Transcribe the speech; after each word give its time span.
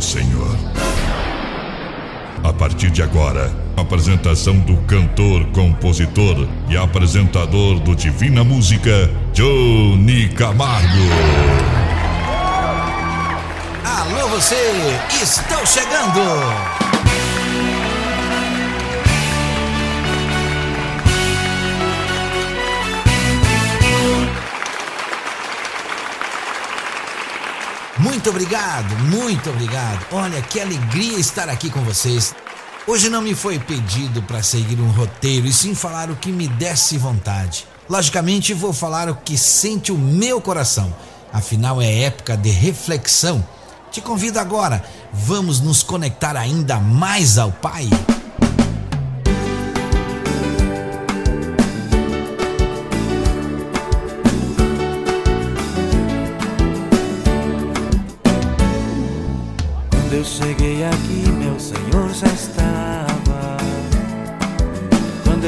Senhor. 0.00 0.56
A 2.42 2.52
partir 2.52 2.90
de 2.90 3.02
agora, 3.02 3.52
apresentação 3.76 4.58
do 4.60 4.76
cantor, 4.82 5.44
compositor 5.52 6.48
e 6.68 6.76
apresentador 6.76 7.78
do 7.80 7.94
Divina 7.94 8.42
Música, 8.42 9.10
Johnny 9.32 10.28
Camargo. 10.30 10.88
Alô 13.84 14.28
você, 14.28 14.56
estou 15.22 15.66
chegando! 15.66 16.69
Muito 28.10 28.28
obrigado, 28.28 28.92
muito 29.04 29.50
obrigado. 29.50 30.04
Olha 30.10 30.42
que 30.42 30.58
alegria 30.60 31.16
estar 31.16 31.48
aqui 31.48 31.70
com 31.70 31.80
vocês. 31.82 32.34
Hoje 32.84 33.08
não 33.08 33.22
me 33.22 33.36
foi 33.36 33.56
pedido 33.60 34.20
para 34.20 34.42
seguir 34.42 34.80
um 34.80 34.90
roteiro 34.90 35.46
e 35.46 35.52
sim 35.52 35.76
falar 35.76 36.10
o 36.10 36.16
que 36.16 36.32
me 36.32 36.48
desse 36.48 36.98
vontade. 36.98 37.68
Logicamente, 37.88 38.52
vou 38.52 38.72
falar 38.72 39.08
o 39.08 39.14
que 39.14 39.38
sente 39.38 39.92
o 39.92 39.96
meu 39.96 40.40
coração. 40.40 40.92
Afinal, 41.32 41.80
é 41.80 42.00
época 42.02 42.36
de 42.36 42.50
reflexão. 42.50 43.46
Te 43.92 44.00
convido 44.00 44.40
agora, 44.40 44.84
vamos 45.12 45.60
nos 45.60 45.84
conectar 45.84 46.36
ainda 46.36 46.80
mais 46.80 47.38
ao 47.38 47.52
Pai. 47.52 47.88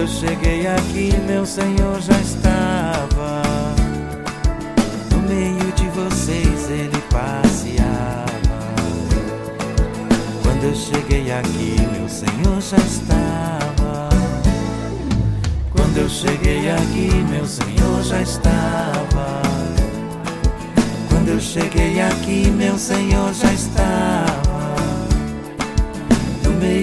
Eu 0.03 0.09
cheguei 0.09 0.67
aqui, 0.67 1.13
meu 1.29 1.47
Senhor 1.47 2.01
já 2.01 2.19
estava. 2.19 3.43
No 5.13 5.19
meio 5.29 5.73
de 5.77 5.87
vocês 5.91 6.69
ele 6.69 7.01
passeava. 7.09 8.27
Quando 10.43 10.65
eu 10.65 10.75
cheguei 10.75 11.31
aqui, 11.31 11.77
meu 11.93 12.09
Senhor 12.09 12.61
já 12.61 12.79
estava. 12.79 14.09
Quando 15.71 15.99
eu 15.99 16.09
cheguei 16.09 16.69
aqui, 16.69 17.25
meu 17.31 17.47
Senhor 17.47 18.03
já 18.03 18.23
estava. 18.23 19.43
Quando 21.11 21.29
eu 21.29 21.41
cheguei 21.41 22.01
aqui, 22.01 22.51
meu 22.51 22.77
Senhor 22.77 23.33
já 23.33 23.53
estava. 23.53 24.42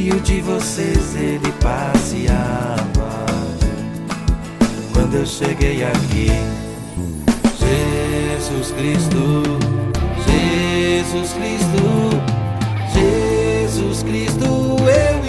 Meio 0.09 0.21
de 0.21 0.41
vocês 0.41 1.15
ele 1.15 1.51
passeava. 1.61 3.25
Quando 4.91 5.17
eu 5.17 5.25
cheguei 5.25 5.83
aqui, 5.83 6.31
Jesus 7.59 8.71
Cristo, 8.71 9.43
Jesus 10.25 11.33
Cristo, 11.33 11.83
Jesus 12.91 14.01
Cristo, 14.01 14.45
eu 14.79 15.28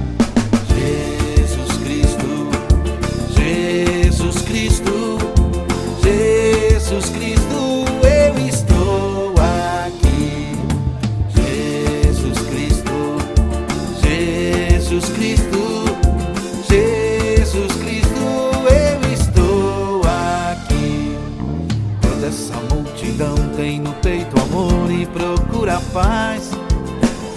Paz. 25.93 26.51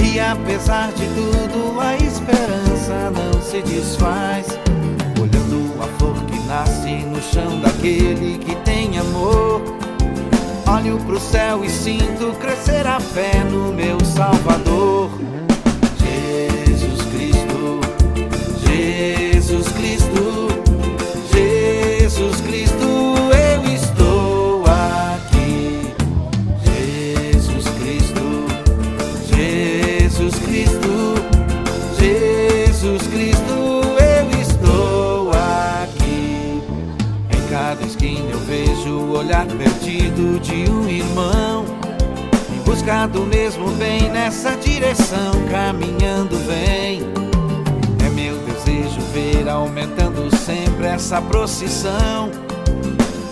E 0.00 0.18
apesar 0.20 0.92
de 0.92 1.06
tudo, 1.08 1.80
a 1.80 1.96
esperança 1.96 3.10
não 3.10 3.40
se 3.42 3.62
desfaz. 3.62 4.46
Olhando 5.20 5.82
a 5.82 5.86
flor 5.98 6.16
que 6.26 6.38
nasce 6.46 7.04
no 7.04 7.20
chão 7.22 7.60
daquele 7.60 8.38
que 8.38 8.54
tem 8.56 8.98
amor. 8.98 9.62
Olho 10.66 10.98
pro 11.04 11.20
céu 11.20 11.64
e 11.64 11.68
sinto 11.68 12.32
crescer 12.40 12.86
a 12.86 12.98
fé 13.00 13.44
no 13.50 13.72
meu 13.72 13.98
Salvador. 14.04 15.10
Essa 51.14 51.22
procissão. 51.22 52.30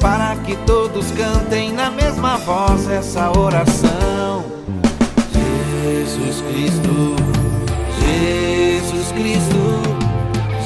Para 0.00 0.36
que 0.36 0.56
todos 0.66 1.10
cantem 1.12 1.72
na 1.72 1.90
mesma 1.90 2.36
voz 2.38 2.88
essa 2.88 3.36
oração. 3.36 4.44
Jesus 5.32 6.42
Cristo, 6.42 7.16
Jesus 8.00 9.12
Cristo, 9.12 9.82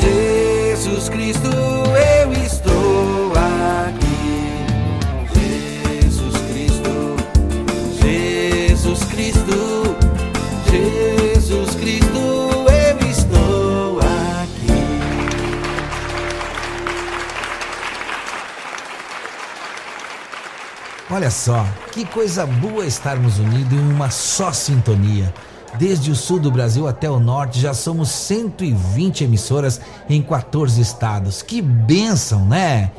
Jesus 0.00 1.08
Cristo, 1.08 1.48
eu 1.48 2.15
Olha 21.26 21.30
só, 21.32 21.66
que 21.90 22.04
coisa 22.04 22.46
boa 22.46 22.86
estarmos 22.86 23.40
unidos 23.40 23.72
em 23.72 23.92
uma 23.92 24.10
só 24.10 24.52
sintonia. 24.52 25.34
Desde 25.76 26.08
o 26.12 26.14
sul 26.14 26.38
do 26.38 26.52
Brasil 26.52 26.86
até 26.86 27.10
o 27.10 27.18
norte, 27.18 27.58
já 27.58 27.74
somos 27.74 28.10
120 28.10 29.24
emissoras 29.24 29.80
em 30.08 30.22
14 30.22 30.80
estados. 30.80 31.42
Que 31.42 31.60
bênção, 31.60 32.46
né? 32.46 32.92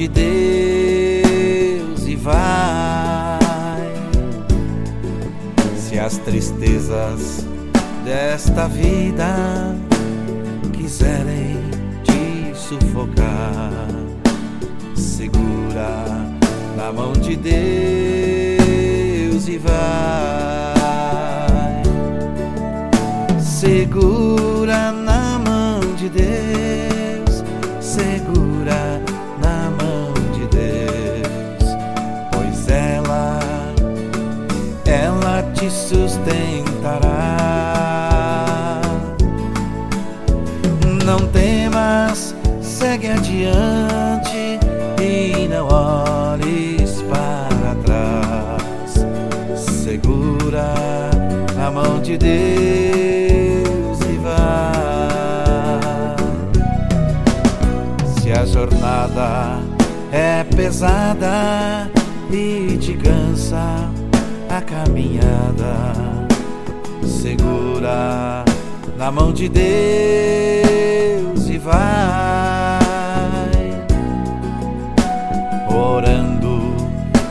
De 0.00 0.08
Deus 0.08 2.06
e 2.06 2.16
vai. 2.16 2.40
as 6.02 6.16
tristezas 6.16 7.46
desta 8.02 8.66
vida 8.66 9.76
quiserem 10.72 11.58
te 12.02 12.54
sufocar, 12.54 13.70
segura 14.94 16.06
na 16.74 16.90
mão 16.90 17.12
de 17.12 17.36
Deus 17.36 17.58
e 19.48 19.58
vai. 19.58 19.82
Segura 23.38 24.90
na 24.92 25.38
mão 25.38 25.80
de 25.94 26.08
Deus, 26.08 26.69
sustentará. 36.10 37.30
Não 41.04 41.20
temas, 41.28 42.34
segue 42.60 43.08
adiante 43.08 44.58
e 45.00 45.46
não 45.48 45.68
olhes 45.68 47.02
para 47.02 47.74
trás. 47.84 49.06
Segura 49.56 50.74
na 51.56 51.70
mão 51.70 52.00
de 52.00 52.18
Deus 52.18 54.00
e 54.00 54.18
vai. 54.18 54.30
Se 58.20 58.32
a 58.32 58.44
jornada 58.44 59.60
é 60.12 60.42
pesada 60.44 61.88
e 62.32 62.76
te 62.78 62.94
cansa 62.94 63.29
a 63.29 63.29
caminhada, 64.84 65.92
segura 67.04 68.44
na 68.96 69.10
mão 69.10 69.32
de 69.32 69.48
Deus 69.48 69.68
e 71.48 71.58
vai 71.58 72.80
orando, 75.68 76.74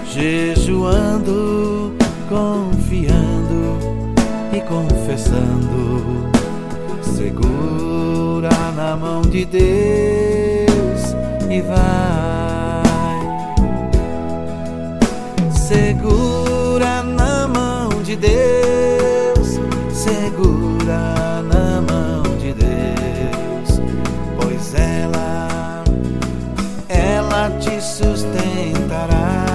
jejuando, 0.05 1.93
confiando 2.27 3.77
e 4.53 4.61
confessando. 4.61 6.29
Segura 7.01 8.49
na 8.75 8.95
mão 8.95 9.21
de 9.21 9.45
Deus 9.45 11.15
e 11.49 11.61
vai. 11.61 11.89
Segura 15.51 16.48
de 18.09 18.15
Deus, 18.15 19.59
segura 19.91 21.43
na 21.43 21.79
mão 21.79 22.23
de 22.39 22.53
Deus, 22.53 23.79
pois 24.35 24.73
ela, 24.73 25.83
ela 26.87 27.51
te 27.59 27.79
sustentará. 27.79 29.48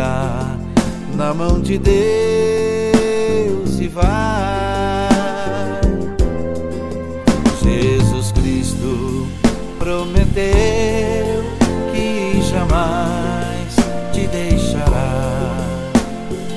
Segura 0.00 0.56
na 1.14 1.34
mão 1.34 1.60
de 1.60 1.76
Deus 1.78 1.98
e 3.78 3.86
vai. 3.86 5.10
Jesus 7.62 8.32
Cristo 8.32 9.28
prometeu 9.78 11.44
que 11.92 12.40
jamais 12.48 13.76
te 14.10 14.26
deixará. 14.26 15.54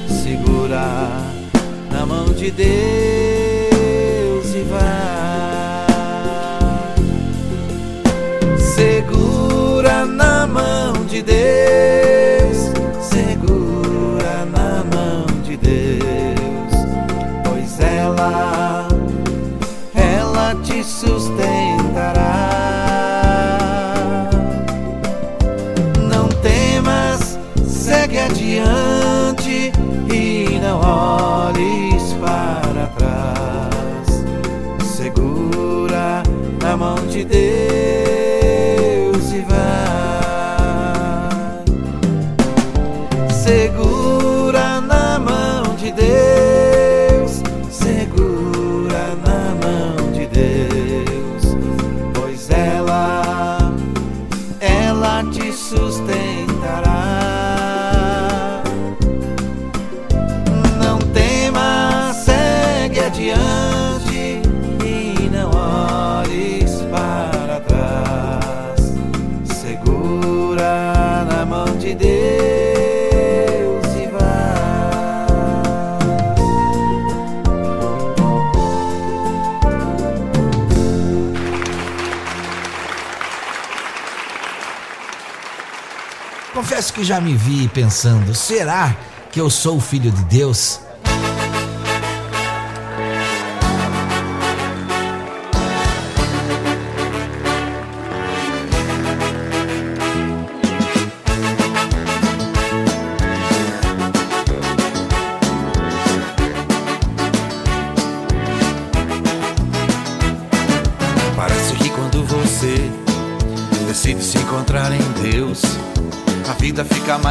Segura 0.07 1.09
na 1.91 2.05
mão 2.05 2.27
de 2.27 2.49
Deus 2.49 3.22
já 87.03 87.19
me 87.19 87.35
vi 87.35 87.67
pensando: 87.67 88.33
será 88.33 88.95
que 89.31 89.39
eu 89.39 89.49
sou 89.49 89.77
o 89.77 89.81
filho 89.81 90.11
de 90.11 90.23
Deus? 90.25 90.79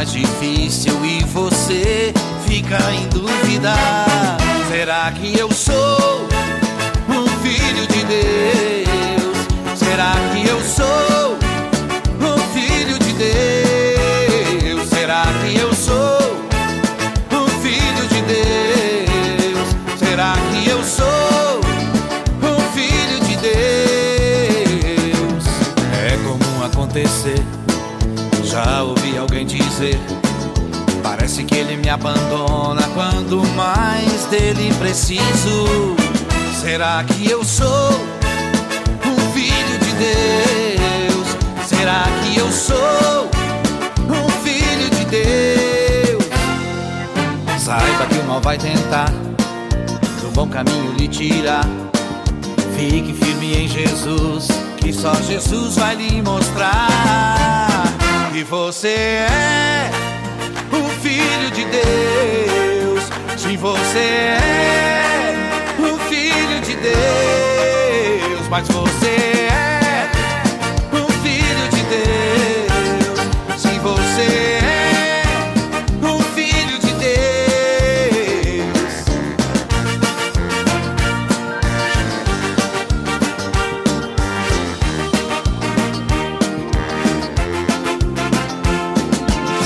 Difícil 0.04 1.01
Será 37.02 37.14
que 37.14 37.28
eu 37.28 37.44
sou 37.44 37.90
um 39.04 39.32
filho 39.32 39.78
de 39.80 39.92
Deus? 39.94 41.66
Será 41.66 42.04
que 42.22 42.38
eu 42.38 42.52
sou 42.52 43.28
um 44.08 44.28
filho 44.44 44.88
de 44.90 45.04
Deus? 45.06 46.24
Saiba 47.58 48.06
que 48.06 48.18
o 48.18 48.24
mal 48.24 48.40
vai 48.40 48.56
tentar 48.56 49.10
do 50.20 50.30
bom 50.32 50.46
caminho 50.48 50.92
lhe 50.92 51.08
tirar. 51.08 51.66
Fique 52.76 53.12
firme 53.12 53.64
em 53.64 53.68
Jesus, 53.68 54.46
que 54.76 54.92
só 54.92 55.12
Jesus 55.22 55.74
vai 55.74 55.96
lhe 55.96 56.22
mostrar 56.22 57.82
que 58.32 58.44
você 58.44 59.26
é 59.28 59.90
o 60.70 60.88
filho 61.00 61.50
de 61.50 61.64
Deus. 61.64 63.02
Se 63.36 63.56
você 63.56 63.98
é 63.98 65.11
Deus, 66.82 68.48
mas 68.50 68.66
você 68.66 69.06
é 69.06 70.10
o 70.92 71.12
filho 71.22 71.68
de 71.70 71.82
Deus. 71.84 73.60
Se 73.60 73.78
você 73.78 74.58
é 74.60 75.22
o 76.04 76.18
filho 76.34 76.78
de 76.80 76.92
Deus. 76.94 77.22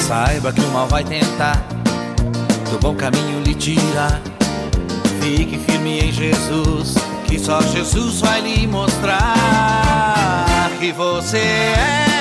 Saiba 0.07 0.53
que 0.53 0.61
o 0.61 0.69
mal 0.69 0.87
vai 0.87 1.03
tentar 1.03 1.57
do 2.71 2.79
bom 2.79 2.95
caminho 2.95 3.41
lhe 3.41 3.55
tirar. 3.55 4.21
Fique 5.27 5.59
firme 5.59 5.99
em 5.99 6.13
Jesus, 6.13 6.95
que 7.27 7.37
só 7.37 7.61
Jesus 7.61 8.21
vai 8.21 8.41
lhe 8.43 8.65
mostrar 8.65 9.27
que 10.79 10.93
você 10.93 11.39
é 11.39 12.16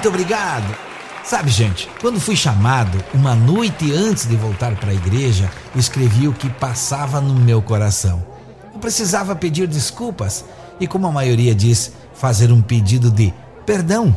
Muito 0.00 0.08
obrigado. 0.08 0.74
Sabe, 1.22 1.50
gente, 1.50 1.86
quando 2.00 2.18
fui 2.18 2.34
chamado, 2.34 3.04
uma 3.12 3.34
noite 3.34 3.92
antes 3.92 4.26
de 4.26 4.34
voltar 4.34 4.74
para 4.76 4.92
a 4.92 4.94
igreja, 4.94 5.50
escrevi 5.76 6.26
o 6.26 6.32
que 6.32 6.48
passava 6.48 7.20
no 7.20 7.34
meu 7.34 7.60
coração. 7.60 8.24
Eu 8.72 8.80
precisava 8.80 9.36
pedir 9.36 9.68
desculpas 9.68 10.42
e, 10.80 10.86
como 10.86 11.06
a 11.06 11.12
maioria 11.12 11.54
diz, 11.54 11.92
fazer 12.14 12.50
um 12.50 12.62
pedido 12.62 13.10
de 13.10 13.30
perdão. 13.66 14.16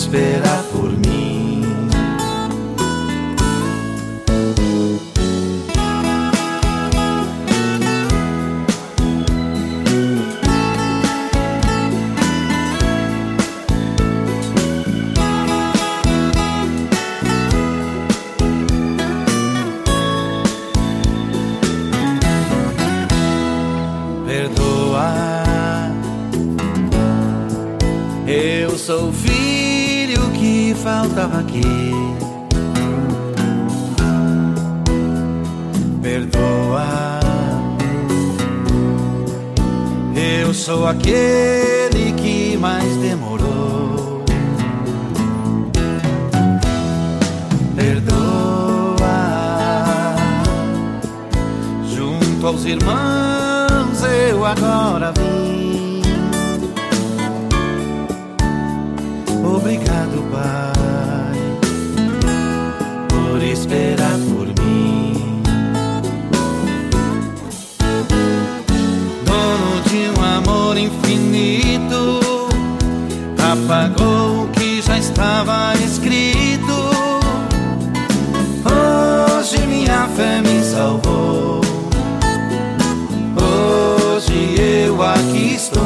por 0.00 0.16
esperar 0.16 0.62
por 0.72 0.90
mim. 0.90 0.99
Faltava 31.30 31.38
aqui. 31.38 31.62
Perdoa. 36.02 37.20
Eu 40.42 40.52
sou 40.52 40.86
aquele 40.86 42.12
que 42.16 42.56
mais 42.56 42.96
demorou. 42.96 44.24
Perdoa. 47.76 48.98
Junto 51.94 52.46
aos 52.46 52.64
irmãos 52.64 54.02
eu 54.02 54.44
agora 54.44 55.12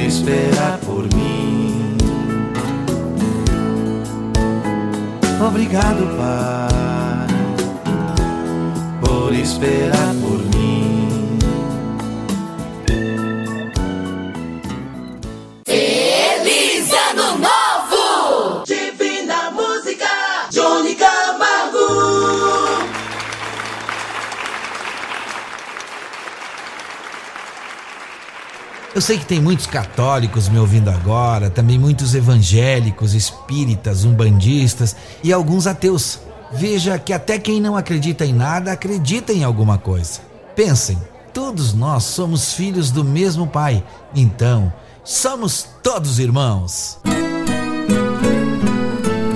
esperar 0.00 0.78
por 0.80 1.02
mim. 1.14 1.96
Obrigado, 5.40 6.04
Pai, 6.16 7.28
por 9.00 9.34
esperar 9.34 10.14
por 10.14 10.22
mim. 10.22 10.27
Sei 29.08 29.16
que 29.18 29.24
tem 29.24 29.40
muitos 29.40 29.64
católicos 29.64 30.50
me 30.50 30.58
ouvindo 30.58 30.90
agora, 30.90 31.48
também 31.48 31.78
muitos 31.78 32.14
evangélicos, 32.14 33.14
espíritas, 33.14 34.04
umbandistas 34.04 34.94
e 35.24 35.32
alguns 35.32 35.66
ateus. 35.66 36.20
Veja 36.52 36.98
que 36.98 37.14
até 37.14 37.38
quem 37.38 37.58
não 37.58 37.74
acredita 37.74 38.26
em 38.26 38.34
nada 38.34 38.70
acredita 38.70 39.32
em 39.32 39.42
alguma 39.42 39.78
coisa. 39.78 40.20
Pensem, 40.54 40.98
todos 41.32 41.72
nós 41.72 42.04
somos 42.04 42.52
filhos 42.52 42.90
do 42.90 43.02
mesmo 43.02 43.46
Pai, 43.46 43.82
então 44.14 44.70
somos 45.02 45.66
todos 45.82 46.18
irmãos. 46.18 46.98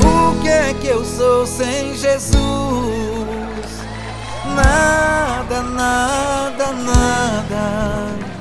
O 0.04 0.42
que 0.42 0.48
é 0.48 0.74
que 0.74 0.86
eu 0.86 1.02
sou 1.02 1.46
sem 1.46 1.96
Jesus? 1.96 2.36
Nada, 4.54 5.62
nada, 5.62 6.72
nada. 6.72 8.31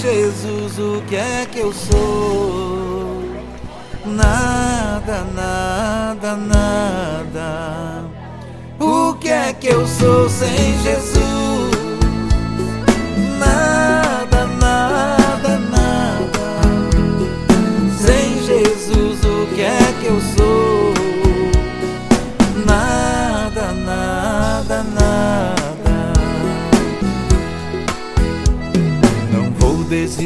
Jesus, 0.00 0.78
o 0.78 1.02
que 1.08 1.16
é 1.16 1.46
que 1.50 1.58
eu 1.58 1.72
sou? 1.72 3.20
Nada, 4.06 5.24
nada, 5.34 6.36
nada. 6.36 8.04
O 8.78 9.14
que 9.14 9.28
é 9.28 9.52
que 9.52 9.66
eu 9.66 9.84
sou 9.86 10.28
sem 10.28 10.78
Jesus? 10.82 11.17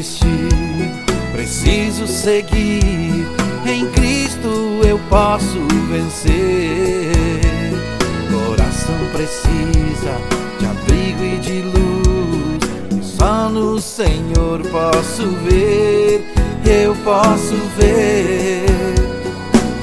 Desistir, 0.03 0.91
preciso 1.33 2.07
seguir. 2.09 3.25
Em 3.65 3.87
Cristo 3.93 4.81
eu 4.85 4.99
posso 5.09 5.61
vencer. 5.89 7.13
Coração 8.31 8.99
precisa 9.13 10.19
de 10.59 10.67
abrigo 10.67 11.25
e 11.25 11.39
de 11.39 11.63
luz. 11.63 13.01
E 13.01 13.17
só 13.17 13.49
no 13.49 13.81
Senhor 13.81 14.61
posso 14.71 15.29
ver, 15.45 16.25
eu 16.67 16.97
posso 17.05 17.55
ver 17.79 18.65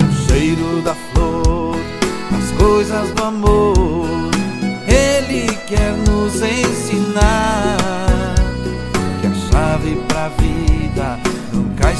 o 0.04 0.28
cheiro 0.28 0.82
da 0.82 0.96
flor, 1.14 1.78
as 2.38 2.62
coisas 2.62 3.10
do 3.12 3.24
amor. 3.24 3.69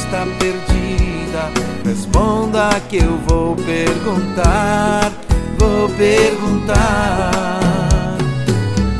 Está 0.10 0.26
perdida. 0.40 1.52
Responda 1.86 2.82
que 2.90 2.98
eu 2.98 3.18
vou 3.28 3.56
perguntar, 3.56 5.12
vou 5.58 5.88
perguntar. 5.90 7.32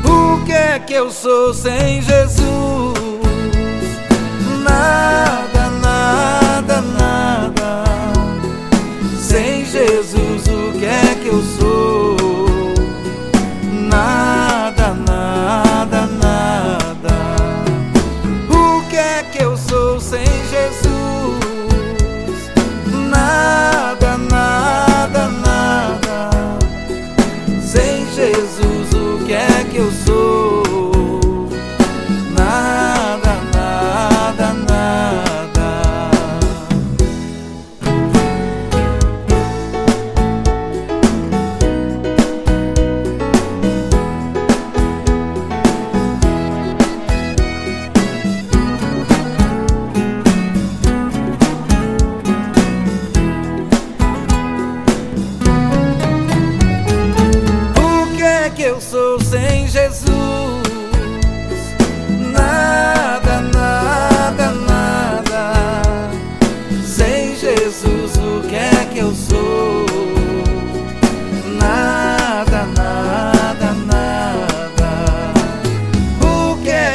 O 0.04 0.44
que 0.44 0.52
é 0.52 0.78
que 0.78 0.94
eu 0.94 1.10
sou 1.10 1.52
sem 1.52 2.00
Jesus? 2.00 2.40
Nada, 4.62 5.49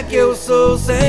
que 0.07 0.15
eu 0.15 0.35
sou 0.35 0.77
sem 0.77 1.04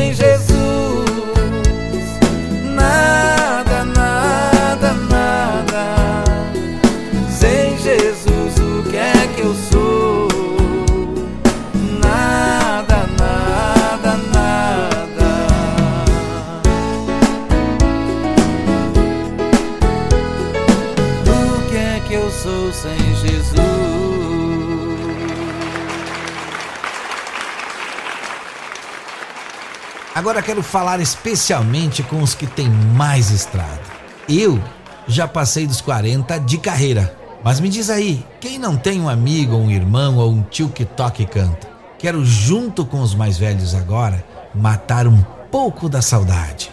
Agora 30.26 30.42
quero 30.42 30.60
falar 30.60 30.98
especialmente 30.98 32.02
com 32.02 32.20
os 32.20 32.34
que 32.34 32.48
têm 32.48 32.68
mais 32.68 33.30
estrada. 33.30 33.80
Eu 34.28 34.60
já 35.06 35.28
passei 35.28 35.68
dos 35.68 35.80
40 35.80 36.40
de 36.40 36.58
carreira. 36.58 37.16
Mas 37.44 37.60
me 37.60 37.68
diz 37.68 37.88
aí, 37.88 38.26
quem 38.40 38.58
não 38.58 38.76
tem 38.76 39.00
um 39.00 39.08
amigo, 39.08 39.54
um 39.54 39.70
irmão 39.70 40.16
ou 40.16 40.32
um 40.32 40.42
tio 40.42 40.68
que 40.68 40.84
toca 40.84 41.22
e 41.22 41.26
canta? 41.26 41.68
Quero, 41.96 42.24
junto 42.24 42.84
com 42.84 43.02
os 43.02 43.14
mais 43.14 43.38
velhos 43.38 43.72
agora, 43.72 44.24
matar 44.52 45.06
um 45.06 45.22
pouco 45.48 45.88
da 45.88 46.02
saudade. 46.02 46.72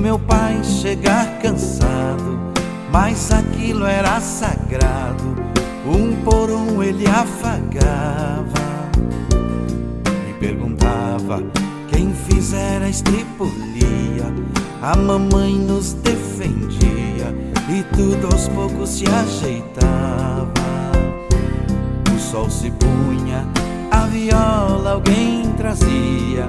Meu 0.00 0.18
pai 0.18 0.64
chegar 0.64 1.38
cansado, 1.40 2.38
mas 2.90 3.30
aquilo 3.30 3.84
era 3.84 4.18
sagrado. 4.20 5.36
Um 5.86 6.16
por 6.24 6.50
um 6.50 6.82
ele 6.82 7.06
afagava, 7.06 8.88
me 10.26 10.32
perguntava 10.38 11.42
quem 11.88 12.14
fizera 12.14 12.86
a 12.86 12.88
estripulia. 12.88 14.24
A 14.82 14.96
mamãe 14.96 15.54
nos 15.54 15.92
defendia 15.92 17.34
e 17.68 17.82
tudo 17.94 18.26
aos 18.32 18.48
poucos 18.48 18.88
se 18.90 19.04
ajeitava. 19.06 20.50
O 22.14 22.18
sol 22.18 22.48
se 22.48 22.70
punha, 22.70 23.46
a 23.90 24.06
viola 24.06 24.92
alguém 24.92 25.42
trazia. 25.58 26.48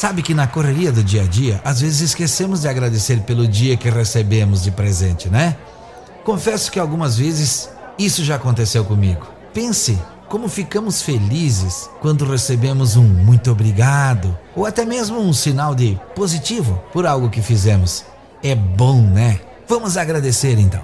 Sabe 0.00 0.22
que 0.22 0.32
na 0.32 0.46
correria 0.46 0.90
do 0.90 1.04
dia 1.04 1.24
a 1.24 1.26
dia, 1.26 1.60
às 1.62 1.82
vezes 1.82 2.00
esquecemos 2.00 2.62
de 2.62 2.68
agradecer 2.68 3.20
pelo 3.20 3.46
dia 3.46 3.76
que 3.76 3.90
recebemos 3.90 4.62
de 4.62 4.70
presente, 4.70 5.28
né? 5.28 5.58
Confesso 6.24 6.72
que 6.72 6.80
algumas 6.80 7.18
vezes 7.18 7.68
isso 7.98 8.24
já 8.24 8.36
aconteceu 8.36 8.82
comigo. 8.82 9.26
Pense 9.52 9.98
como 10.26 10.48
ficamos 10.48 11.02
felizes 11.02 11.90
quando 12.00 12.24
recebemos 12.24 12.96
um 12.96 13.04
muito 13.04 13.50
obrigado 13.50 14.34
ou 14.56 14.64
até 14.64 14.86
mesmo 14.86 15.20
um 15.20 15.34
sinal 15.34 15.74
de 15.74 16.00
positivo 16.16 16.82
por 16.94 17.04
algo 17.04 17.28
que 17.28 17.42
fizemos. 17.42 18.02
É 18.42 18.54
bom, 18.54 19.02
né? 19.02 19.38
Vamos 19.68 19.98
agradecer 19.98 20.58
então. 20.58 20.82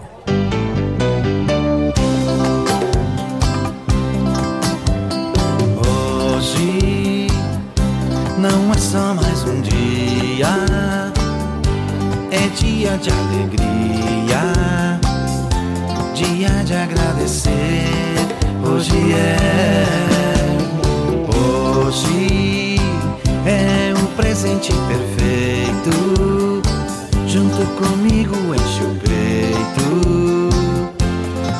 Só 8.79 9.15
mais 9.15 9.43
um 9.45 9.61
dia, 9.63 10.49
é 12.31 12.49
dia 12.57 12.99
de 12.99 13.11
alegria, 13.11 14.43
dia 16.15 16.65
de 16.65 16.75
agradecer. 16.75 17.87
Hoje 18.63 19.13
é, 19.15 19.87
hoje 21.87 22.77
é 23.47 23.95
um 23.97 24.07
presente 24.17 24.73
perfeito. 24.89 26.63
Junto 27.27 27.67
comigo 27.77 28.37
enche 28.55 28.83
o 28.83 28.95
peito, 29.01 30.51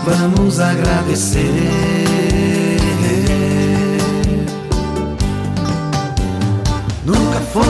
vamos 0.05 0.61
agradecer. 0.61 2.26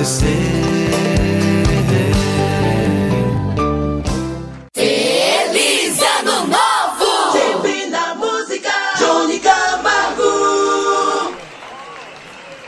Agradecer. 0.00 0.26
Feliz 4.74 6.00
Ano 6.00 6.46
Novo! 6.46 7.32
Sempre 7.32 7.86
na 7.86 8.14
música, 8.14 8.70
Johnny 8.98 9.38
Camargo. 9.40 11.34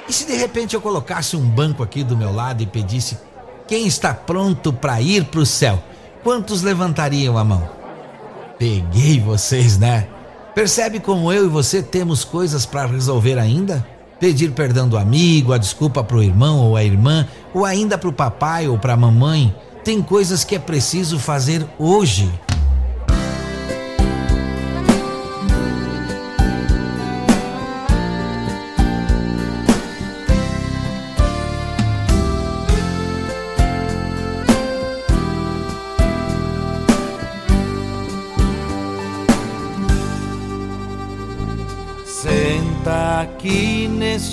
E 0.08 0.12
se 0.12 0.26
de 0.26 0.34
repente 0.34 0.74
eu 0.74 0.80
colocasse 0.80 1.36
um 1.36 1.48
banco 1.48 1.82
aqui 1.82 2.04
do 2.04 2.16
meu 2.16 2.32
lado 2.32 2.62
e 2.62 2.66
pedisse 2.66 3.18
quem 3.66 3.86
está 3.86 4.12
pronto 4.12 4.72
para 4.72 5.00
ir 5.00 5.24
para 5.24 5.40
o 5.40 5.46
céu? 5.46 5.82
Quantos 6.22 6.62
levantariam 6.62 7.38
a 7.38 7.44
mão? 7.44 7.68
Peguei 8.58 9.18
vocês, 9.18 9.78
né? 9.78 10.06
Percebe 10.54 11.00
como 11.00 11.32
eu 11.32 11.46
e 11.46 11.48
você 11.48 11.82
temos 11.82 12.24
coisas 12.24 12.66
para 12.66 12.86
resolver 12.86 13.38
ainda? 13.38 13.91
Pedir 14.22 14.52
perdão 14.52 14.88
do 14.88 14.96
amigo, 14.96 15.52
a 15.52 15.58
desculpa 15.58 16.04
para 16.04 16.16
o 16.16 16.22
irmão 16.22 16.60
ou 16.60 16.76
a 16.76 16.84
irmã, 16.84 17.26
ou 17.52 17.64
ainda 17.64 17.98
para 17.98 18.08
o 18.08 18.12
papai 18.12 18.68
ou 18.68 18.78
para 18.78 18.92
a 18.92 18.96
mamãe. 18.96 19.52
Tem 19.82 20.00
coisas 20.00 20.44
que 20.44 20.54
é 20.54 20.60
preciso 20.60 21.18
fazer 21.18 21.66
hoje. 21.76 22.30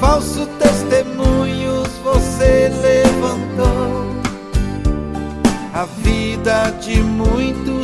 falso 0.00 0.46
testemunhos, 0.58 1.88
você 2.02 2.70
levantou. 2.82 4.08
A 5.74 5.84
vida 5.84 6.70
de 6.80 7.00
muitos 7.02 7.77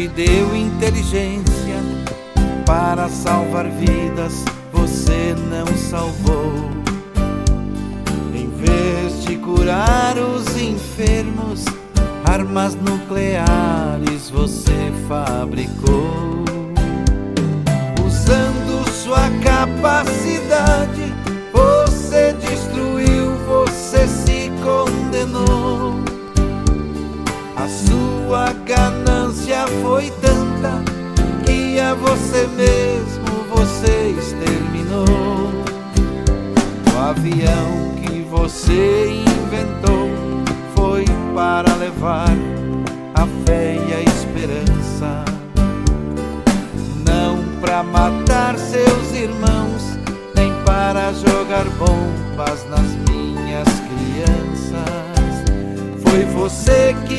te 0.00 0.08
deu 0.08 0.56
inteligência 0.56 1.76
para 2.64 3.06
salvar 3.10 3.68
vidas, 3.68 4.32
você 4.72 5.34
não 5.50 5.66
salvou. 5.76 6.70
Em 8.34 8.48
vez 8.48 9.24
de 9.24 9.36
curar 9.36 10.16
os 10.16 10.56
enfermos, 10.56 11.66
armas 12.24 12.74
nucleares 12.76 14.30
você 14.30 14.90
fabricou. 15.06 16.44
Usando 18.02 18.88
sua 18.90 19.28
capacidade, 19.42 21.09
você 38.70 39.24
inventou 39.26 40.08
foi 40.76 41.04
para 41.34 41.74
levar 41.74 42.30
a 43.14 43.26
fé 43.44 43.76
e 43.88 43.92
a 43.92 44.00
esperança, 44.00 45.24
não 47.04 47.42
para 47.60 47.82
matar 47.82 48.56
seus 48.56 49.12
irmãos, 49.12 49.98
nem 50.36 50.52
para 50.64 51.12
jogar 51.12 51.64
bombas 51.78 52.64
nas 52.70 52.86
minhas 53.10 53.68
crianças. 53.80 55.44
Foi 56.02 56.24
você 56.26 56.94
que 57.08 57.09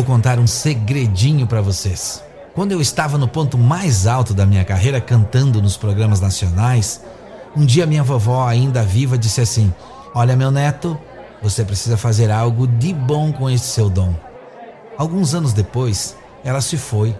Vou 0.00 0.06
contar 0.06 0.38
um 0.38 0.46
segredinho 0.46 1.46
para 1.46 1.60
vocês. 1.60 2.24
Quando 2.54 2.72
eu 2.72 2.80
estava 2.80 3.18
no 3.18 3.28
ponto 3.28 3.58
mais 3.58 4.06
alto 4.06 4.32
da 4.32 4.46
minha 4.46 4.64
carreira 4.64 4.98
cantando 4.98 5.60
nos 5.60 5.76
programas 5.76 6.22
nacionais, 6.22 7.02
um 7.54 7.66
dia 7.66 7.84
minha 7.84 8.02
vovó, 8.02 8.48
ainda 8.48 8.82
viva, 8.82 9.18
disse 9.18 9.42
assim: 9.42 9.70
Olha, 10.14 10.34
meu 10.34 10.50
neto, 10.50 10.98
você 11.42 11.66
precisa 11.66 11.98
fazer 11.98 12.30
algo 12.30 12.66
de 12.66 12.94
bom 12.94 13.30
com 13.30 13.50
esse 13.50 13.66
seu 13.66 13.90
dom. 13.90 14.14
Alguns 14.96 15.34
anos 15.34 15.52
depois, 15.52 16.16
ela 16.42 16.62
se 16.62 16.78
foi 16.78 17.14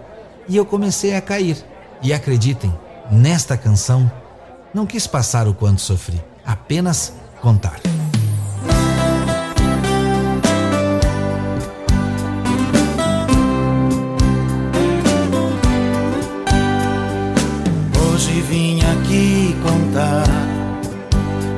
e 0.49 0.57
eu 0.57 0.65
comecei 0.65 1.15
a 1.15 1.21
cair. 1.21 1.63
E 2.01 2.11
acreditem, 2.11 2.75
nesta 3.11 3.55
canção, 3.55 4.11
não 4.73 4.87
quis 4.87 5.05
passar 5.05 5.47
o 5.47 5.53
quanto 5.53 5.81
sofri, 5.81 6.19
apenas 6.43 7.13
contar. 7.43 7.79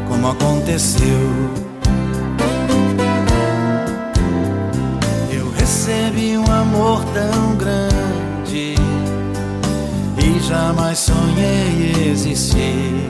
Como 0.08 0.30
aconteceu. 0.30 1.54
Eu 5.32 5.52
recebi 5.52 6.38
um 6.38 6.52
amor 6.52 7.04
tão 7.14 7.56
grande 7.56 8.76
e 10.18 10.40
jamais 10.48 10.98
sonhei 11.00 12.10
existir. 12.12 13.08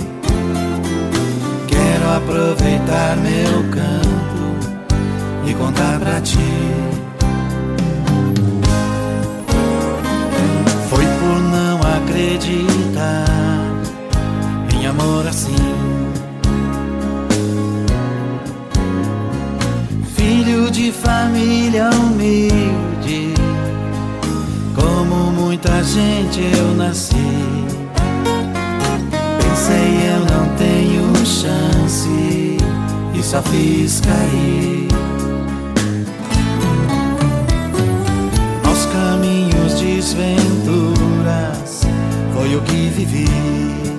Quero 1.68 2.18
aproveitar 2.18 3.16
meu 3.18 3.64
canto 3.72 5.48
e 5.48 5.54
contar 5.54 6.00
pra 6.00 6.20
ti. 6.20 6.38
Foi 10.90 11.06
por 11.06 11.40
não 11.40 11.80
acreditar 11.98 13.33
amor 14.94 15.28
assim. 15.28 15.56
Filho 20.16 20.72
de 20.72 20.92
família 20.92 21.90
humilde, 21.90 23.34
como 24.76 25.32
muita 25.32 25.84
gente 25.84 26.42
eu 26.58 26.74
nasci. 26.76 27.16
Pensei 29.42 30.12
eu 30.12 30.20
não 30.20 30.56
tenho 30.58 31.16
chance 31.26 32.58
e 33.14 33.24
só 33.24 33.42
fiz 33.42 34.02
cair. 34.02 34.88
Aos 38.66 38.86
caminhos 38.88 39.80
desventuras 39.80 41.84
foi 42.34 42.56
o 42.56 42.62
que 42.62 42.90
vivi. 42.90 43.93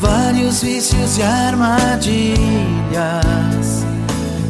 Vários 0.00 0.62
vícios 0.62 1.18
e 1.18 1.22
armadilhas, 1.22 2.16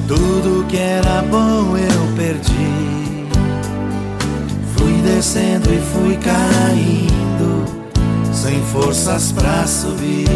tudo 0.06 0.64
que 0.68 0.76
era 0.76 1.22
bom 1.22 1.76
eu 1.76 2.16
perdi. 2.16 3.26
Fui 4.76 4.92
descendo 5.02 5.68
e 5.74 5.80
fui 5.92 6.16
caindo, 6.18 7.64
sem 8.32 8.62
forças 8.66 9.32
pra 9.32 9.66
subir. 9.66 10.28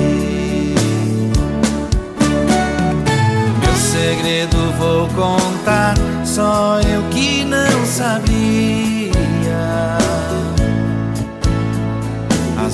Meu 3.61 3.77
segredo 3.77 4.73
vou 4.77 5.09
contar, 5.11 5.95
só 6.25 6.81
eu 6.81 7.05
que 7.11 7.45
não 7.45 7.87
sabia. 7.87 9.15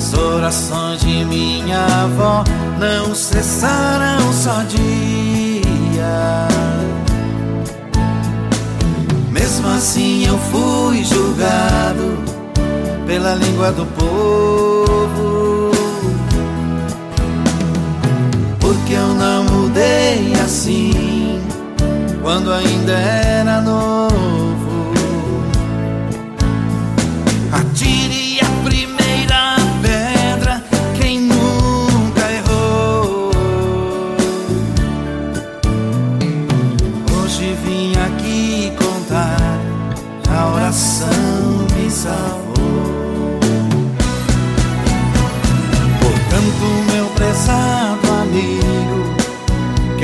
As 0.01 0.13
orações 0.15 0.99
de 1.01 1.23
minha 1.25 1.85
avó 1.85 2.43
não 2.79 3.13
cessaram 3.13 4.33
só 4.33 4.63
dia. 4.63 6.47
Mesmo 9.29 9.67
assim 9.67 10.25
eu 10.25 10.39
fui 10.39 11.03
julgado 11.03 12.17
pela 13.05 13.35
língua 13.35 13.71
do 13.73 13.85
povo. 13.85 15.71
Porque 18.59 18.93
eu 18.93 19.13
não 19.13 19.43
mudei 19.43 20.33
assim 20.43 21.39
quando 22.23 22.51
ainda 22.51 22.93
era 22.93 23.61
novo. 23.61 24.10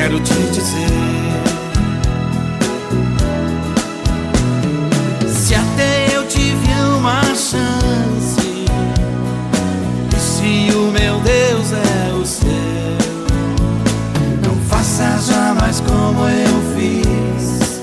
Quero 0.07 0.19
te 0.21 0.33
dizer. 0.53 0.87
Se 5.27 5.53
até 5.53 6.15
eu 6.15 6.25
tive 6.27 6.71
uma 6.97 7.21
chance, 7.35 8.65
e 10.15 10.19
se 10.19 10.71
o 10.77 10.91
meu 10.91 11.19
Deus 11.19 11.73
é 11.73 12.13
o 12.13 12.25
seu, 12.25 12.47
não 14.45 14.55
faça 14.69 15.19
jamais 15.29 15.81
como 15.81 16.23
eu 16.29 16.61
fiz, 16.77 17.81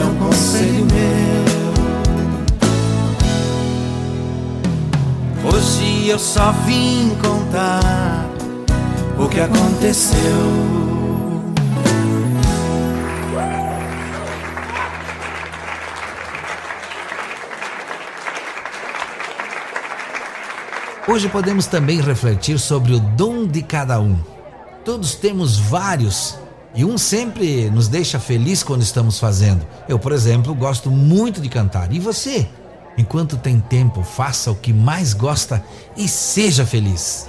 é 0.00 0.04
um 0.04 0.16
conselho 0.16 0.84
meu. 0.86 1.52
Hoje 5.52 6.08
eu 6.08 6.18
só 6.18 6.50
vim 6.66 7.16
contar 7.22 8.26
o 9.16 9.28
que 9.28 9.38
aconteceu. 9.38 11.01
Hoje 21.12 21.28
podemos 21.28 21.66
também 21.66 22.00
refletir 22.00 22.58
sobre 22.58 22.94
o 22.94 22.98
dom 22.98 23.46
de 23.46 23.60
cada 23.60 24.00
um. 24.00 24.18
Todos 24.82 25.14
temos 25.14 25.58
vários 25.58 26.38
e 26.74 26.86
um 26.86 26.96
sempre 26.96 27.68
nos 27.68 27.86
deixa 27.86 28.18
feliz 28.18 28.62
quando 28.62 28.80
estamos 28.80 29.20
fazendo. 29.20 29.60
Eu, 29.86 29.98
por 29.98 30.10
exemplo, 30.10 30.54
gosto 30.54 30.90
muito 30.90 31.38
de 31.38 31.50
cantar. 31.50 31.92
E 31.92 31.98
você? 31.98 32.48
Enquanto 32.96 33.36
tem 33.36 33.60
tempo, 33.60 34.02
faça 34.02 34.50
o 34.50 34.56
que 34.56 34.72
mais 34.72 35.12
gosta 35.12 35.62
e 35.98 36.08
seja 36.08 36.64
feliz. 36.64 37.28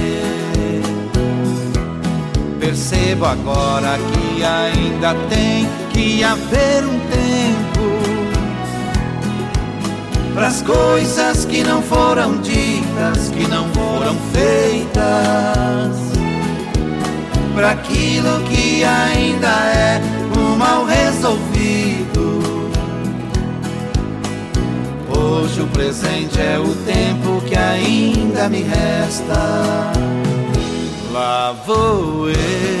Agora 3.23 3.97
que 3.97 4.43
ainda 4.43 5.13
tem 5.29 5.67
que 5.93 6.23
haver 6.23 6.83
um 6.83 6.99
tempo 7.01 7.61
para 10.33 10.47
as 10.47 10.63
coisas 10.63 11.45
que 11.45 11.63
não 11.63 11.83
foram 11.83 12.37
ditas, 12.37 13.29
que 13.29 13.47
não 13.47 13.69
foram 13.69 14.15
feitas, 14.33 15.01
para 17.53 17.71
aquilo 17.71 18.41
que 18.49 18.83
ainda 18.83 19.47
é 19.47 20.01
um 20.35 20.55
mal 20.57 20.83
resolvido. 20.85 22.41
Hoje 25.15 25.61
o 25.61 25.67
presente 25.67 26.41
é 26.41 26.57
o 26.57 26.73
tempo 26.85 27.39
que 27.47 27.55
ainda 27.55 28.49
me 28.49 28.63
resta. 28.63 29.91
Lá 31.13 31.53
vou 31.67 32.29
eu, 32.29 32.80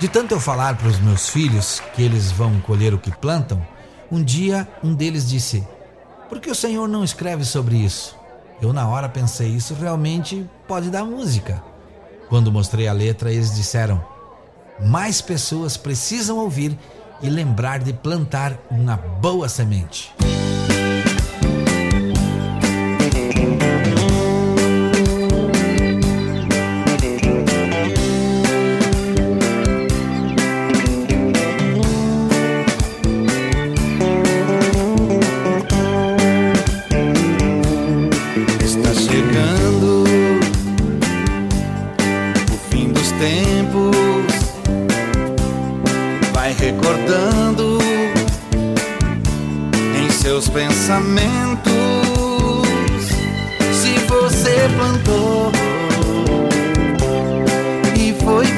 De 0.00 0.08
tanto 0.08 0.32
eu 0.32 0.40
falar 0.40 0.78
para 0.78 0.88
os 0.88 0.98
meus 0.98 1.28
filhos 1.28 1.82
que 1.94 2.02
eles 2.02 2.32
vão 2.32 2.58
colher 2.62 2.94
o 2.94 2.98
que 2.98 3.10
plantam, 3.10 3.60
um 4.10 4.22
dia 4.24 4.66
um 4.82 4.94
deles 4.94 5.28
disse: 5.28 5.62
Por 6.26 6.40
que 6.40 6.50
o 6.50 6.54
Senhor 6.54 6.88
não 6.88 7.04
escreve 7.04 7.44
sobre 7.44 7.76
isso? 7.76 8.16
Eu, 8.62 8.72
na 8.72 8.88
hora, 8.88 9.10
pensei: 9.10 9.48
Isso 9.48 9.74
realmente 9.74 10.48
pode 10.66 10.88
dar 10.88 11.04
música. 11.04 11.62
Quando 12.30 12.50
mostrei 12.50 12.88
a 12.88 12.94
letra, 12.94 13.30
eles 13.30 13.54
disseram: 13.54 14.02
Mais 14.80 15.20
pessoas 15.20 15.76
precisam 15.76 16.38
ouvir 16.38 16.78
e 17.20 17.28
lembrar 17.28 17.80
de 17.80 17.92
plantar 17.92 18.56
uma 18.70 18.96
boa 18.96 19.50
semente. 19.50 20.14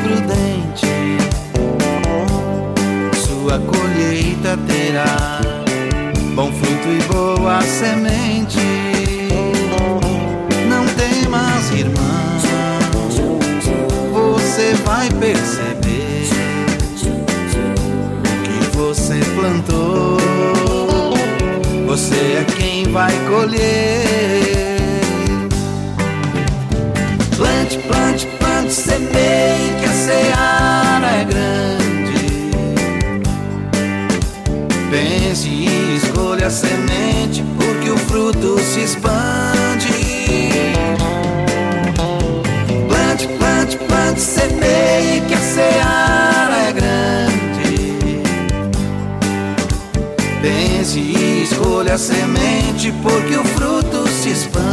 prudente, 0.03 0.87
sua 3.15 3.59
colheita 3.61 4.59
terá 4.67 5.41
bom 6.35 6.51
fruto 6.53 6.89
e 6.89 7.03
boa 7.13 7.61
semente. 7.63 8.59
Não 10.69 10.85
temas, 10.87 11.71
irmão, 11.73 12.41
você 14.13 14.75
vai 14.85 15.09
perceber 15.11 16.29
que 18.45 18.77
você 18.77 19.21
plantou, 19.37 20.19
você 21.87 22.15
é 22.15 22.45
quem 22.57 22.85
vai 22.91 23.13
colher. 23.29 24.52
Semei 28.73 29.75
que 29.79 29.85
a 29.85 29.93
seara 29.93 31.07
é 31.21 31.25
grande. 31.27 32.51
Pense 34.91 35.47
e 35.47 35.97
escolha 35.97 36.47
a 36.47 36.51
semente, 36.51 37.45
porque 37.59 37.91
o 37.91 37.99
fruto 37.99 38.59
se 38.61 38.81
expande. 38.81 39.93
Plante, 42.89 43.29
plante, 43.39 43.77
plante, 43.77 44.21
semeie 44.23 45.21
que 45.29 45.35
a 45.35 45.39
seara 45.39 46.57
é 46.69 46.73
grande. 46.73 48.23
Pense 50.41 50.99
e 50.99 51.43
escolha 51.43 51.95
a 51.95 51.99
semente, 51.99 52.91
porque 53.03 53.37
o 53.37 53.45
fruto 53.45 54.09
se 54.09 54.31
expande. 54.31 54.73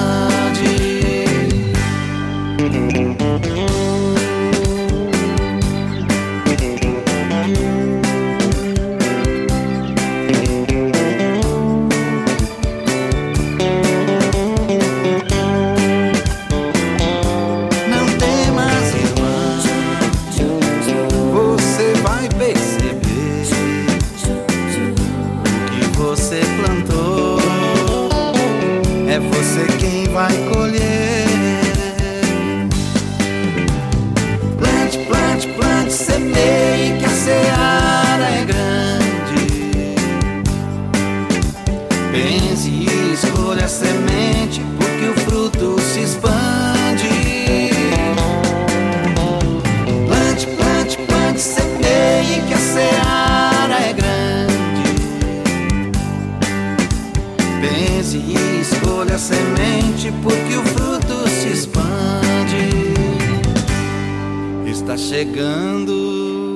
like 30.19 30.48
chegando. 65.19 66.55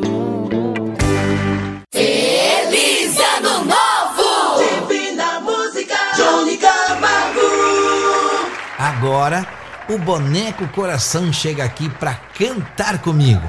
Feliz 1.91 3.19
Ano 3.19 3.65
Novo! 3.65 4.87
Divina 4.87 5.41
música, 5.41 5.95
Johnny 6.15 6.57
Camargo. 6.57 7.41
Agora, 8.79 9.45
o 9.89 9.97
boneco 9.97 10.65
coração 10.69 11.33
chega 11.33 11.65
aqui 11.65 11.89
para 11.89 12.15
cantar 12.37 12.99
comigo. 12.99 13.45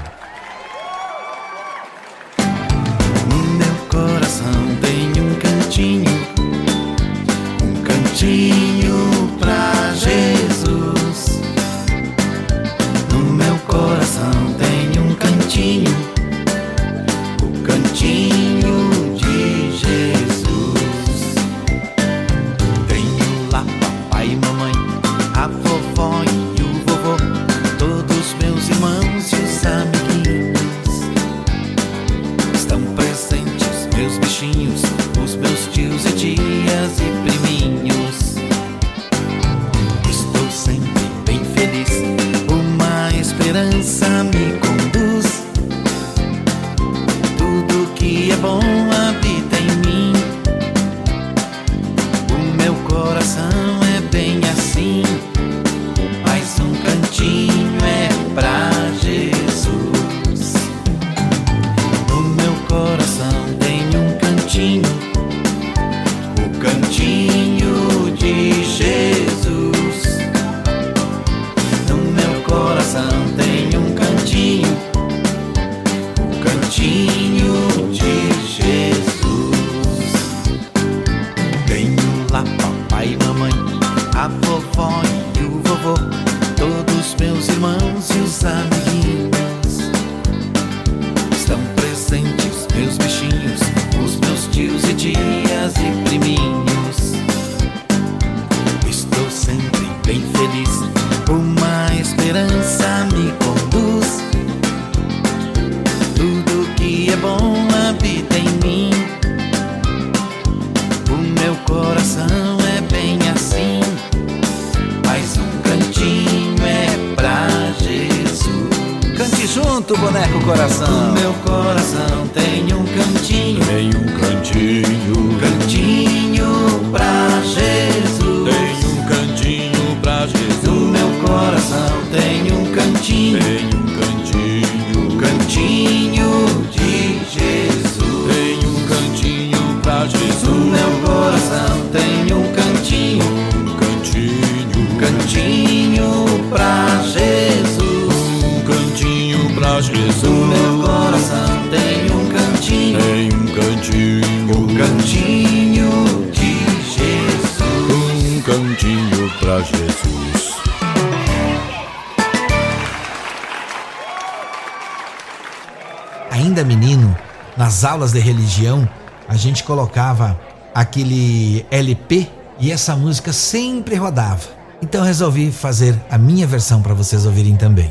região, 168.55 168.89
a 169.29 169.35
gente 169.35 169.65
colocava 169.65 170.39
aquele 170.73 171.67
LP 171.71 172.29
e 172.61 172.71
essa 172.71 172.95
música 172.95 173.33
sempre 173.33 173.97
rodava. 173.97 174.47
Então 174.81 175.03
resolvi 175.03 175.51
fazer 175.51 176.01
a 176.09 176.17
minha 176.17 176.47
versão 176.47 176.81
para 176.81 176.95
vocês 176.95 177.27
ouvirem 177.27 177.57
também. 177.57 177.91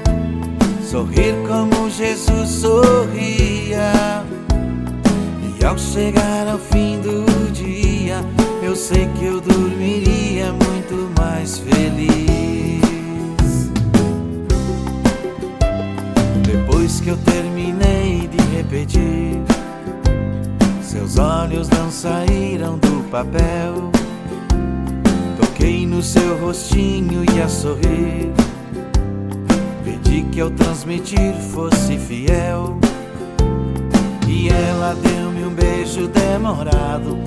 sorrir 0.91 1.33
como 1.47 1.89
Jesus 1.89 2.49
sorria. 2.49 4.25
E 5.57 5.63
ao 5.63 5.77
chegar 5.77 6.49
ao 6.49 6.57
fim 6.57 6.99
do 6.99 7.49
dia, 7.53 8.19
eu 8.61 8.75
sei 8.75 9.07
que 9.17 9.23
eu 9.23 9.39
dormiria 9.39 10.51
muito 10.51 11.09
mais 11.17 11.59
feliz. 11.59 12.81
Depois 16.45 16.99
que 16.99 17.07
eu 17.07 17.17
terminei 17.19 18.27
de 18.27 18.57
repetir, 18.57 19.41
seus 20.81 21.17
olhos 21.17 21.69
não 21.69 21.89
saíram 21.89 22.77
do 22.77 23.09
papel. 23.09 23.89
Toquei 25.39 25.87
no 25.87 26.01
seu 26.01 26.37
rostinho 26.37 27.23
e 27.33 27.41
a 27.41 27.47
sorrir. 27.47 28.50
Pedi 30.11 30.23
que 30.23 30.41
ao 30.41 30.51
transmitir 30.51 31.33
fosse 31.53 31.97
fiel. 31.97 32.77
E 34.27 34.49
ela 34.49 34.93
deu-me 34.93 35.45
um 35.45 35.53
beijo 35.53 36.05
demorado. 36.09 37.17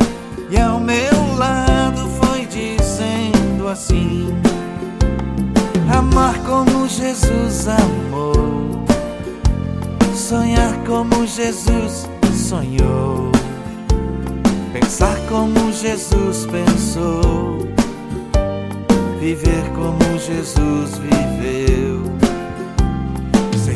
E 0.50 0.60
ao 0.60 0.78
meu 0.78 1.34
lado 1.38 2.06
foi 2.20 2.44
dizendo 2.44 3.68
assim: 3.68 4.28
Amar 5.96 6.38
como 6.40 6.86
Jesus 6.86 7.68
amou 7.68 8.84
sonhar 10.14 10.74
como 10.86 11.26
Jesus 11.26 12.06
sonhou, 12.34 13.32
pensar 14.74 15.16
como 15.28 15.72
Jesus 15.72 16.46
pensou, 16.46 17.66
viver 19.18 19.64
como 19.74 20.18
Jesus 20.18 20.98
viveu, 20.98 22.23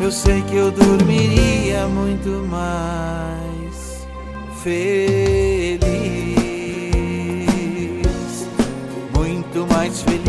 eu 0.00 0.10
sei 0.10 0.40
que 0.42 0.56
eu 0.56 0.70
dormiria 0.70 1.86
muito 1.86 2.28
mais 2.48 4.06
feliz. 4.62 5.90
Muito 9.14 9.66
mais 9.72 10.02
feliz. 10.02 10.20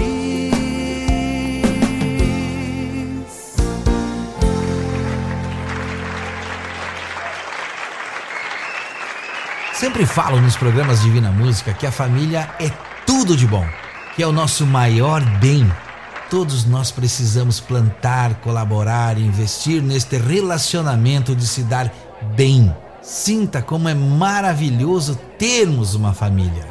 Sempre 9.74 10.06
falo 10.06 10.40
nos 10.42 10.58
programas 10.58 11.02
Divina 11.02 11.32
Música 11.32 11.74
que 11.74 11.88
a 11.88 11.92
família 11.92 12.50
é 12.60 12.70
tudo 13.06 13.38
de 13.38 13.48
bom, 13.48 13.66
que 14.16 14.22
é 14.22 14.28
o 14.28 14.34
nosso 14.34 14.66
maior 14.66 15.24
bem. 15.40 15.72
Todos 16.32 16.64
nós 16.64 16.92
precisamos 16.92 17.60
plantar, 17.60 18.36
colaborar, 18.36 19.18
investir 19.18 19.84
neste 19.84 20.18
relacionamento 20.18 21.36
de 21.36 21.46
se 21.46 21.62
dar 21.62 21.94
bem. 22.38 22.74
Sinta 23.02 23.62
como 23.62 23.90
é 23.90 23.94
maravilhoso 23.94 25.20
termos 25.38 25.94
uma 25.94 26.14
família. 26.14 26.71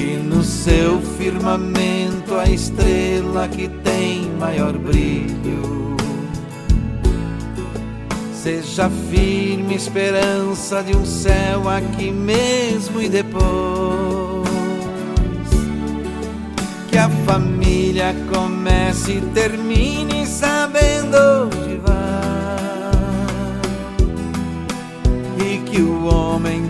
que 0.00 0.16
no 0.16 0.42
seu 0.42 0.98
firmamento 1.18 2.34
a 2.34 2.48
estrela 2.48 3.46
que 3.46 3.68
tem 3.68 4.30
maior 4.38 4.72
brilho. 4.78 5.94
Seja 8.32 8.88
firme 9.10 9.74
esperança 9.74 10.82
de 10.82 10.96
um 10.96 11.04
céu 11.04 11.68
aqui 11.68 12.10
mesmo 12.10 13.02
e 13.02 13.10
depois. 13.10 13.42
Que 16.88 16.96
a 16.96 17.10
família 17.26 18.14
comece 18.32 19.18
e 19.18 19.20
termine 19.34 20.26
sabendo 20.26 21.18
onde 21.44 21.76
vai. 21.76 22.00
E 25.46 25.58
que 25.58 25.82
o 25.82 26.06
homem 26.06 26.69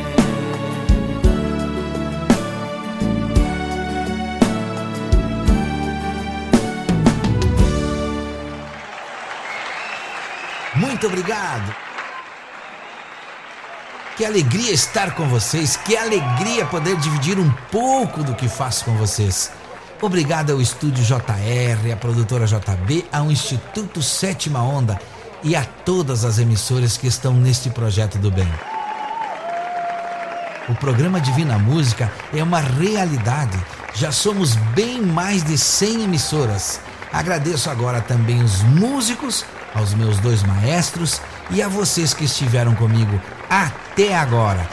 Muito 10.81 11.05
obrigado. 11.05 11.75
Que 14.17 14.25
alegria 14.25 14.71
estar 14.71 15.13
com 15.13 15.29
vocês, 15.29 15.77
que 15.77 15.95
alegria 15.95 16.65
poder 16.65 16.97
dividir 16.97 17.37
um 17.37 17.51
pouco 17.71 18.23
do 18.23 18.33
que 18.33 18.49
faço 18.49 18.85
com 18.85 18.95
vocês. 18.97 19.51
Obrigado 20.01 20.51
ao 20.51 20.59
Estúdio 20.59 21.03
JR, 21.03 21.93
à 21.93 21.95
produtora 21.95 22.47
JB, 22.47 23.05
ao 23.11 23.31
Instituto 23.31 24.01
Sétima 24.01 24.63
Onda 24.63 24.99
e 25.43 25.55
a 25.55 25.63
todas 25.63 26.25
as 26.25 26.39
emissoras 26.39 26.97
que 26.97 27.05
estão 27.05 27.31
neste 27.31 27.69
projeto 27.69 28.17
do 28.17 28.31
bem. 28.31 28.51
O 30.67 30.73
programa 30.73 31.21
Divina 31.21 31.59
Música 31.59 32.11
é 32.33 32.41
uma 32.41 32.59
realidade. 32.59 33.59
Já 33.93 34.11
somos 34.11 34.55
bem 34.73 34.99
mais 34.99 35.43
de 35.43 35.59
100 35.59 36.05
emissoras. 36.05 36.81
Agradeço 37.13 37.69
agora 37.69 38.01
também 38.01 38.41
os 38.41 38.63
músicos 38.63 39.45
aos 39.73 39.93
meus 39.93 40.19
dois 40.19 40.43
maestros 40.43 41.21
e 41.49 41.61
a 41.61 41.67
vocês 41.67 42.13
que 42.13 42.25
estiveram 42.25 42.75
comigo 42.75 43.19
até 43.49 44.15
agora. 44.15 44.67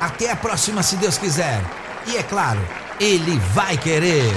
Até 0.00 0.30
a 0.30 0.36
próxima, 0.36 0.82
se 0.82 0.96
Deus 0.96 1.16
quiser. 1.18 1.62
E 2.06 2.16
é 2.16 2.22
claro, 2.22 2.60
Ele 2.98 3.38
vai 3.54 3.76
querer. 3.76 4.32